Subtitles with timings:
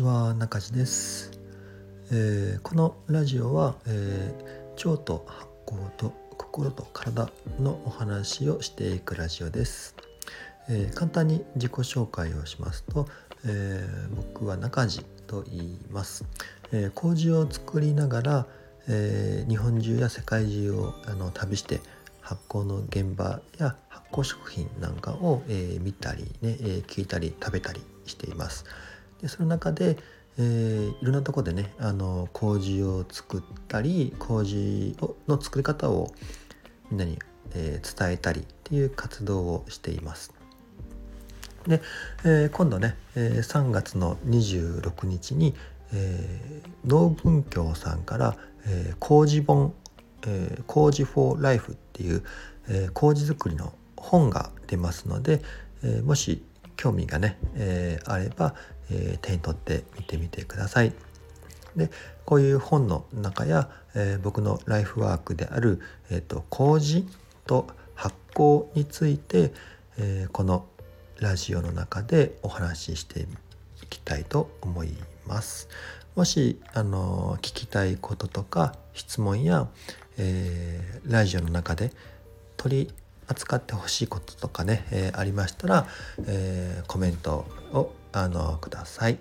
[0.00, 1.30] ちは中地です、
[2.10, 7.28] えー、このラジオは、えー、腸と発酵と心と体
[7.60, 9.94] のお話をしていくラジオです、
[10.70, 13.06] えー、簡単に自己紹介をしますと、
[13.44, 13.86] え
[14.34, 16.24] 僕は中地と言います、
[16.72, 18.46] え麹を作りながら、
[18.88, 21.80] え日本中や世界中をあの旅して
[22.22, 28.64] 発酵の現場や発酵食品なんかを、え見たりね、え聞いたり食べたりしています。
[29.20, 29.96] でその中で、
[30.38, 36.12] えー、いろんなとこでねあの麹を作ったり麹をの作り方を
[36.90, 37.18] みんなに、
[37.54, 40.32] えー、伝えたりっていう活動をしています。
[41.66, 41.82] で、
[42.24, 45.54] えー、今度ね、えー、3月の26日に、
[45.92, 49.74] え、農文教さんから「えー、麹本、
[50.26, 52.22] えー、麹フォーライフ」っていう、
[52.68, 55.42] えー、麹作りの本が出ますので、
[55.82, 56.42] え、もし
[56.76, 58.54] 興味がね、えー、あれば、
[58.90, 60.92] えー、手に取って見てみてください。
[61.76, 61.90] で
[62.24, 67.06] こういう本の中や、えー、僕のライフワークである、えーと、麹
[67.46, 69.52] と発酵について、
[69.98, 70.66] えー、この
[71.18, 73.26] ラジオの中でお話ししてい
[73.88, 74.94] きたいと思い
[75.26, 75.68] ます。
[76.16, 79.68] もしあの聞きたいこととか質問や、
[80.18, 81.92] えー、ラジオの中で
[82.56, 82.94] 取り
[83.28, 85.86] 扱ってほしいこととかね、えー、ありましたら、
[86.26, 89.18] えー、コメントをあのください。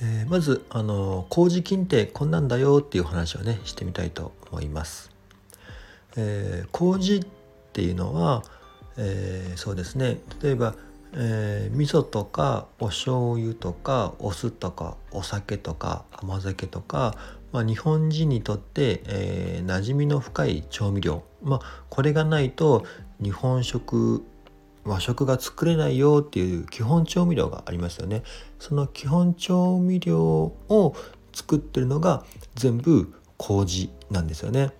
[0.00, 5.10] えー、まずあの麹菌ってこんなんだよっていう話をねしてみたいと思います。
[6.16, 7.26] えー、麹っ
[7.72, 8.42] ていうのは、
[8.96, 10.74] えー、そうですね例えば、
[11.12, 17.16] えー、味噌とかお醤油とかお酢とかお酒とか甘酒とか、
[17.52, 22.84] まあ、日本人にとって、えー、馴染みの深い調味料、まあ、これがないと
[23.22, 24.24] 日本食
[24.84, 28.22] 和食が作れないよっていう基本調味料がありますよね。
[28.58, 30.94] その基本調味料を
[31.32, 32.24] 作ってるのが
[32.54, 34.72] 全部麹なんですよね。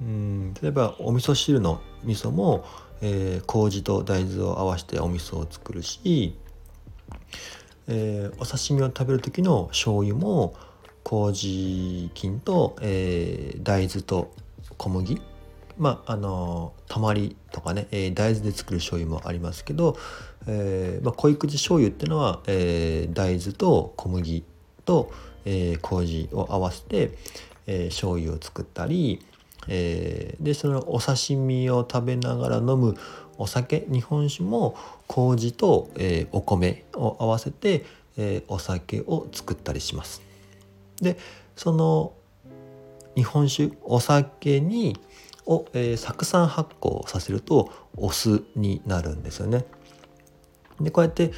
[0.00, 2.64] うん例えばお味噌汁の味噌も、
[3.02, 6.36] えー、麹と大豆を合わせてお味噌を作るし、
[7.86, 10.54] えー、お刺身を食べる時の醤油も
[11.02, 14.32] 麹菌と、えー、大豆と
[14.76, 15.20] 小麦
[15.80, 19.96] まああのたまりとかね、えー、大豆で作る醤油もありますけど、
[20.46, 24.44] えーまあ、濃い口醤油っていうのは、えー、大豆と小麦
[24.84, 25.10] と、
[25.46, 27.12] えー、麹を合わせて、
[27.66, 29.24] えー、醤油を作ったり、
[29.68, 32.94] えー、でそのお刺身を食べながら飲む
[33.38, 34.76] お酒日本酒も
[35.06, 37.86] 麹と、えー、お米を合わせて、
[38.18, 40.20] えー、お酒を作ったりします。
[41.00, 41.16] で
[41.56, 42.12] その
[43.16, 44.98] 日本酒お酒に
[45.50, 49.64] を、えー、酢酸発酵させるとお酢になるんですよね。
[50.80, 51.32] でこうやって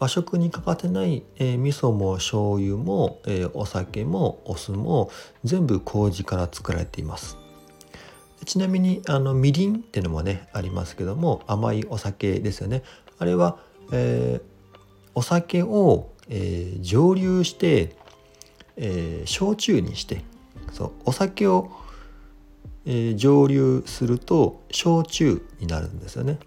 [0.00, 5.10] 和食に欠かせない、えー、味噌も醤油も、えー、お酒もお酢も
[5.44, 7.38] 全部麹から作られています。
[8.44, 12.82] ちなみにあのみりんっていうのもねありますけども甘いお酒ですよね。
[13.18, 13.58] あれは、
[13.92, 14.42] えー、
[15.14, 17.96] お酒を、え、蒸留して、
[18.76, 20.24] え、焼酎にして
[20.72, 21.70] そうお酒を
[22.86, 26.38] えー、蒸留すると焼酎になるんですよね。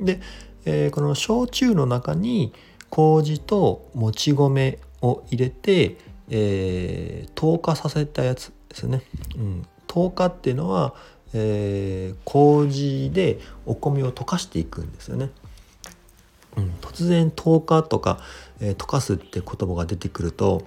[0.00, 0.20] で、
[0.64, 2.52] えー、この焼酎の中に
[2.90, 5.96] 麹ともち米を入れて、
[6.28, 9.02] えー、糖化させたやつですね。
[9.36, 10.94] うん、糖化っていうのは、
[11.32, 15.30] えー、麹でお米を溶かしていくんですよね。
[16.56, 18.20] うん、突然糖化とか、
[18.60, 20.64] えー、溶かすって言葉が出てくると、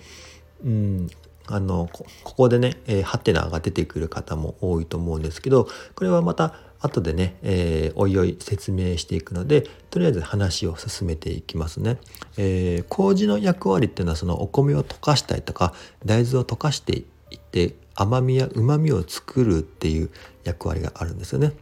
[0.65, 1.07] うん、
[1.47, 11.97] あのここでね、えー、ハテナが出てくる方も多いと思うんですけどこれはまた後でね、えー、おいおい説明していくのでとりあえず話を進めていきますね。
[12.37, 15.73] えー、麹の役割っていうのはそのお米を溶かしたりとか
[16.05, 20.11] 大豆を溶かしていって甘みやうまみを作るっていう
[20.43, 21.53] 役割があるんですよね。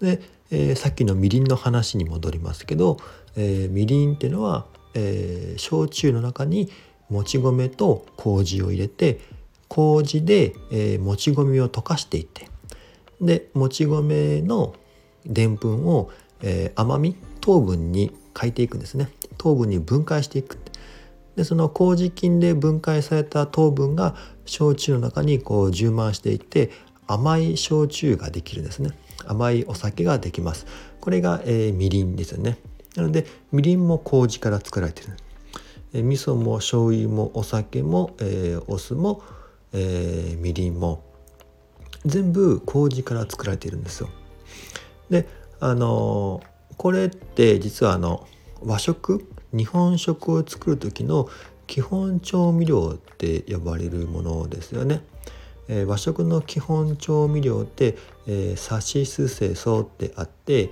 [0.00, 0.20] で、
[0.50, 2.96] えー、さっきのみりんの話に戻りますけど、
[3.36, 6.70] えー、みりんっていうのは、えー、焼酎の中に
[7.10, 9.20] もち米と麹を入れて
[9.68, 12.48] 麹で、えー、もち米を溶かしていって
[13.20, 14.74] でもち米の
[15.26, 16.10] でんぷんを、
[16.42, 19.08] えー、甘み糖分に変えていくんですね。
[19.38, 20.58] 糖分に分解していく
[21.36, 24.14] でその麹菌で分解された糖分が
[24.46, 26.70] 焼酎の中にこう充満していって
[27.06, 28.90] 甘い焼酎ができるんですね。
[29.26, 30.66] 甘いお酒ができます。
[31.00, 32.58] これが、えー、みりんですよね。
[32.94, 35.16] なのでみりんも麹から作られている。
[35.94, 39.22] え味噌も醤油もお酒も、えー、お酢も、
[39.72, 41.04] えー、みりんも
[42.04, 44.10] 全部麹から作られているんですよ。
[45.08, 45.26] で
[45.60, 46.42] あの
[46.76, 48.26] これって実はあの
[48.60, 51.28] 和食日本食を作る時の
[51.66, 55.00] 基本調味料って呼ばれるものですよね。
[55.68, 57.96] えー、和食の基本調味料って、
[58.26, 60.70] えー、さしすせそってあって、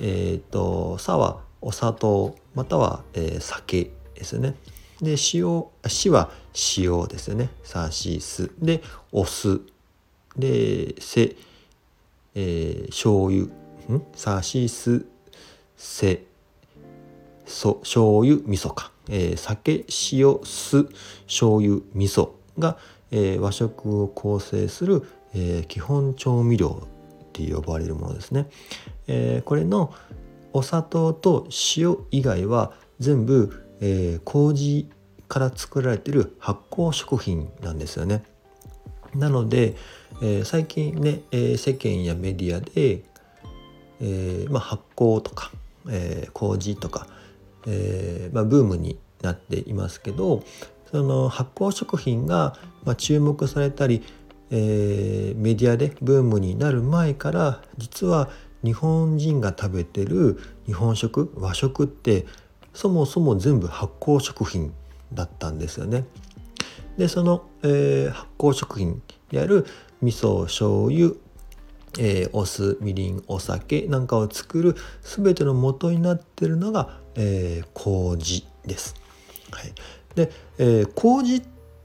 [0.00, 4.54] えーと、さはお砂糖または、えー、酒ですね。
[5.02, 6.30] で塩しは
[6.76, 7.50] 塩ですよね。
[7.62, 8.50] さしす。
[8.60, 8.82] で
[9.12, 9.60] お酢。
[10.36, 11.36] でせ、
[12.34, 13.44] えー、醤油。
[13.94, 14.02] ん？
[14.14, 15.04] さしす。
[15.76, 16.24] せ。
[17.46, 20.84] そ醤油味噌か、えー、酒塩酢
[21.26, 22.78] 醤油味噌が、
[23.10, 25.02] えー、和食を構成する、
[25.34, 26.88] えー、基本調味料
[27.24, 28.48] って呼ばれるものですね。
[29.08, 29.92] えー、これの
[30.52, 31.46] お砂糖と
[31.76, 34.88] 塩以外は全部、えー、麹
[35.28, 38.22] から作られている発酵食品なんですよね。
[39.14, 39.76] なので、
[40.22, 43.04] えー、最近ね、えー、世間やメディアで、
[44.00, 45.50] えーまあ、発酵とか、
[45.88, 47.06] えー、麹とか、
[47.66, 50.42] えーまあ、ブームになっていますけど
[50.90, 54.02] その発酵食品が、まあ、注目されたり、
[54.50, 58.30] えー、メディアでブームになる前から実は
[58.62, 62.26] 日本人が食べてる日本食和食って
[62.74, 64.74] そもそも全部発酵食品
[65.12, 66.04] だったんですよね。
[66.98, 69.66] でその、えー、発酵食品である
[70.02, 71.12] 味噌醤油、
[71.98, 78.94] えー、お酢みりんお酒なんかを作る全ての元になってるのが、えー、麹です。
[79.50, 79.72] はい、
[80.14, 81.40] で、えー、麹っ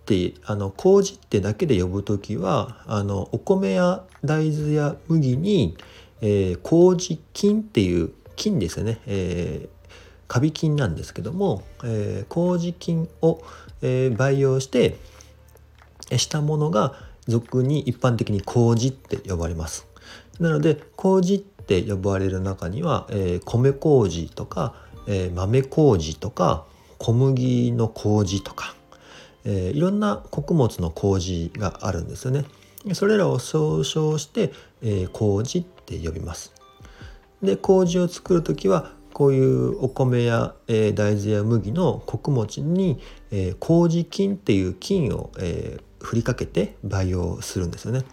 [0.06, 5.78] てあの麹ってだけで呼ぶ時はあのお米や大豆や麦に、
[6.22, 9.79] えー、麹菌っていう菌ですよね、えー、
[10.30, 13.42] カビ菌なんですけども、えー、麹菌を、
[13.82, 14.96] えー、培養して
[16.16, 16.94] したものが
[17.28, 19.88] 俗に一般的に麹って呼ばれます。
[20.40, 24.76] なので麹って呼ばれる中には、えー、米麹とか、
[25.08, 26.66] えー、豆麹とか
[27.00, 28.76] 小麦の麹とか、
[29.46, 32.46] えー、いろんな穀物の麹があるんですよね。
[32.94, 36.54] それらを総称して、えー、麹って呼びます。
[37.42, 43.00] で麹を作る時はこういうお米や、えー、大豆や麦の穀物に、
[43.32, 48.04] えー、麹菌っていう菌を、えー、振りかけて培養するんですよね。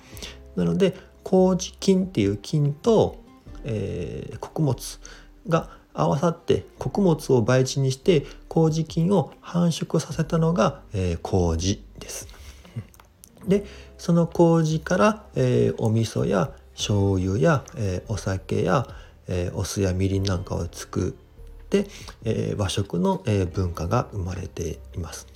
[0.56, 3.16] なので麹菌っていう菌と、
[3.64, 5.00] えー、穀物
[5.48, 12.28] が合わさって穀物を培地にして麹菌を繁殖させたのが、えー、麹です。
[13.46, 13.64] で
[13.96, 18.86] その麹から、えー、お味噌や醤油や、えー、お酒や、
[19.28, 21.86] えー、お酢やみりんなんかを作って、
[22.24, 25.26] えー、和食の、えー、文化が生まれています。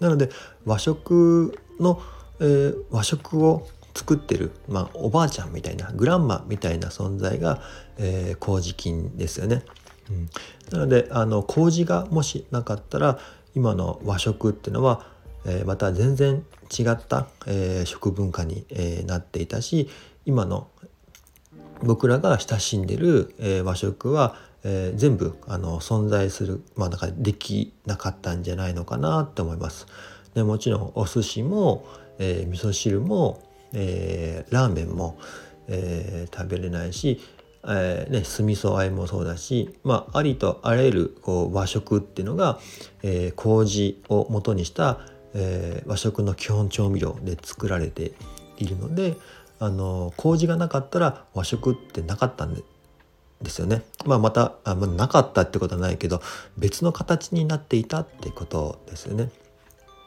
[0.00, 0.30] なので
[0.64, 2.00] 和食の、
[2.40, 7.60] えー、和食を作ってる、まあ、おばあちゃんみたいなグランマみたいな存在が、
[7.96, 9.62] えー、麹菌ですよね。
[10.10, 10.28] うん、
[10.72, 13.18] なのであの麹がもしなかったら
[13.54, 15.06] 今の和食っていうのは、
[15.46, 16.44] えー、また全然
[16.76, 19.88] 違った、えー、食文化に、えー、なっていたし
[20.26, 20.68] 今の
[21.84, 29.86] 僕らが親しんでる、え、和食は、え、全部あの存在するまあだかできなかったんじゃないのかなって思います。
[30.34, 31.86] でもちろんお寿司も、
[32.18, 33.40] えー、味噌汁も、
[33.72, 35.18] えー、ラーメンも、
[35.68, 37.20] えー、食べれないし、
[37.66, 42.58] えーね、酢味噌和えもそうだし、まあ、ありとあらゆるこう和食っていうのが、
[43.02, 45.00] えー、麹を元にした、
[45.34, 48.12] えー、和食の基本調味料で作られて
[48.58, 49.16] いるので
[49.58, 52.62] あの麹がなかったら和食ってなかったんで
[53.50, 53.82] すよね。
[54.04, 56.20] まあ、またあ、まあ、なかったってことはないけど
[56.58, 59.30] 別の形になっていたってことですよね。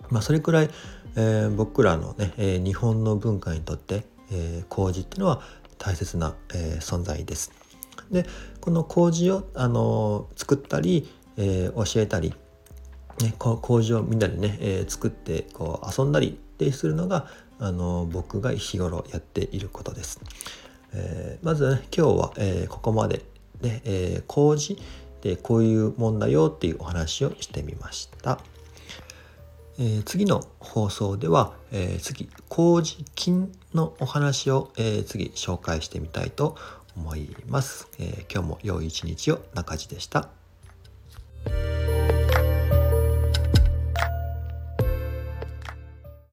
[0.10, 0.70] まあ、それくらい、
[1.16, 5.42] えー、僕らのね、えー、日本の文化にとって、えー、麹っていうのは
[5.78, 7.52] 大切な、えー、存在です。
[8.12, 8.26] で
[8.62, 12.34] この麹を、あの作ったり、えー、教えたり、
[13.22, 17.28] ね、こ麹をみんなでね、えー、作ってこう遊んだりってするのが、
[17.60, 20.22] あの僕が日頃やっていることです。
[20.94, 23.24] えー、まずね今日は、えー、ここまで
[23.62, 24.78] で、えー、麹
[25.22, 28.40] でこういうもんだよっていうお話をしてみました。
[29.80, 36.56] えー、次の放送では、えー、次麹菌のお話を、えー、次紹介してみたいと
[36.96, 40.30] 思います、え今日も良い一日を中地でした。